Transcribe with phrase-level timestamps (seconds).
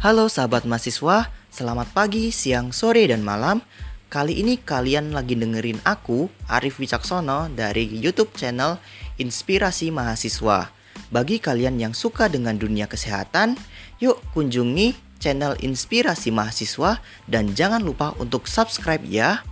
[0.00, 3.60] Halo sahabat mahasiswa, selamat pagi, siang, sore, dan malam.
[4.08, 8.80] Kali ini kalian lagi dengerin aku, Arif Wicaksono, dari YouTube channel
[9.20, 10.72] Inspirasi Mahasiswa.
[11.12, 13.60] Bagi kalian yang suka dengan dunia kesehatan,
[14.00, 16.96] yuk kunjungi channel Inspirasi Mahasiswa
[17.28, 19.44] dan jangan lupa untuk subscribe ya.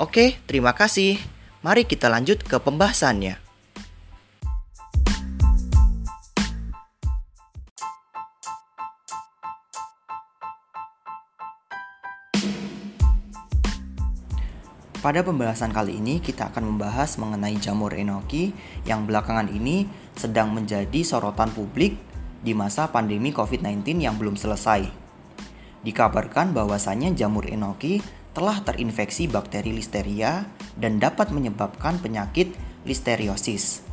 [0.00, 1.20] Oke, terima kasih.
[1.60, 3.45] Mari kita lanjut ke pembahasannya.
[15.06, 18.50] Pada pembahasan kali ini kita akan membahas mengenai jamur enoki
[18.90, 19.86] yang belakangan ini
[20.18, 21.94] sedang menjadi sorotan publik
[22.42, 24.82] di masa pandemi COVID-19 yang belum selesai.
[25.86, 28.02] Dikabarkan bahwasanya jamur enoki
[28.34, 30.42] telah terinfeksi bakteri listeria
[30.74, 33.86] dan dapat menyebabkan penyakit listeriosis.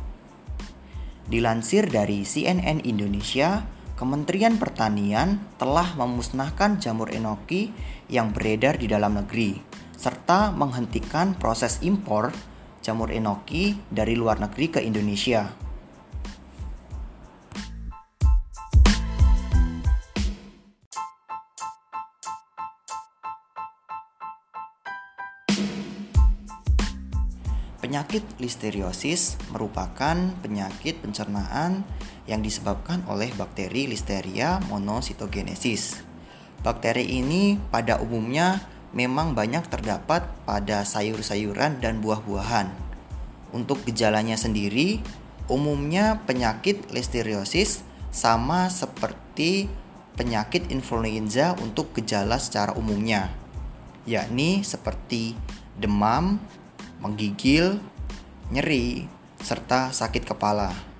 [1.30, 3.62] Dilansir dari CNN Indonesia,
[3.94, 7.70] Kementerian Pertanian telah memusnahkan jamur enoki
[8.10, 9.54] yang beredar di dalam negeri
[9.94, 12.34] serta menghentikan proses impor
[12.82, 15.46] jamur enoki dari luar negeri ke Indonesia.
[27.78, 31.86] Penyakit listeriosis merupakan penyakit pencernaan
[32.24, 36.00] yang disebabkan oleh bakteri Listeria monocytogenesis.
[36.64, 38.64] Bakteri ini pada umumnya
[38.96, 42.72] memang banyak terdapat pada sayur-sayuran dan buah-buahan.
[43.52, 45.02] Untuk gejalanya sendiri,
[45.50, 49.68] umumnya penyakit listeriosis sama seperti
[50.14, 53.34] penyakit influenza untuk gejala secara umumnya,
[54.06, 55.34] yakni seperti
[55.74, 56.38] demam,
[57.02, 57.82] menggigil,
[58.54, 59.10] nyeri,
[59.42, 60.93] serta sakit kepala.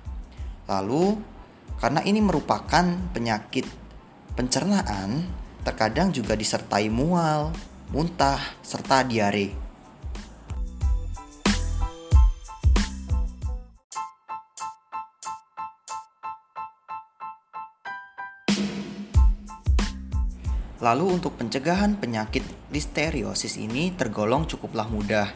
[0.65, 1.13] Lalu,
[1.77, 3.69] karena ini merupakan penyakit
[4.33, 5.29] pencernaan,
[5.61, 7.53] terkadang juga disertai mual,
[7.93, 9.65] muntah, serta diare.
[20.85, 25.33] Lalu untuk pencegahan penyakit listeriosis ini tergolong cukuplah mudah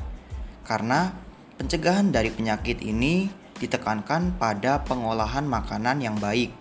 [0.61, 1.09] karena
[1.57, 3.25] pencegahan dari penyakit ini
[3.59, 6.55] ditekankan pada pengolahan makanan yang baik.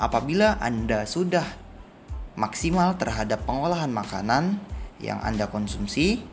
[0.00, 1.44] Apabila Anda sudah
[2.34, 4.58] maksimal terhadap pengolahan makanan,
[4.98, 6.24] yang Anda konsumsi,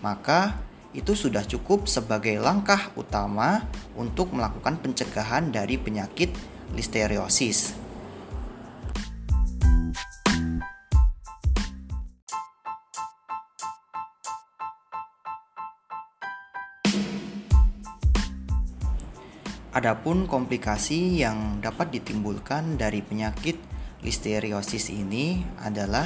[0.00, 0.56] maka
[0.92, 3.64] itu sudah cukup sebagai langkah utama
[3.98, 6.30] untuk melakukan pencegahan dari penyakit
[6.76, 7.81] listeriosis.
[19.72, 23.56] Adapun komplikasi yang dapat ditimbulkan dari penyakit
[24.04, 26.04] listeriosis ini adalah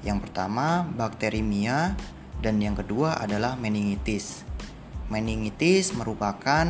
[0.00, 1.92] yang pertama bakterimia
[2.40, 4.48] dan yang kedua adalah meningitis.
[5.12, 6.64] Meningitis merupakan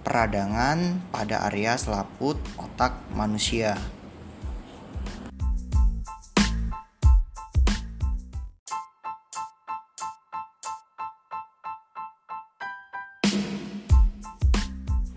[0.00, 3.76] peradangan pada area selaput otak manusia.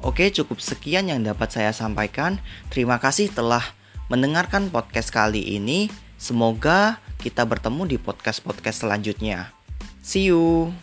[0.09, 2.41] Oke, cukup sekian yang dapat saya sampaikan.
[2.73, 3.61] Terima kasih telah
[4.09, 5.93] mendengarkan podcast kali ini.
[6.17, 9.53] Semoga kita bertemu di podcast-podcast selanjutnya.
[10.01, 10.73] See you.